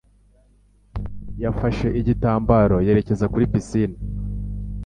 [1.43, 3.97] yafashe igitambaro yerekeza kuri pisine.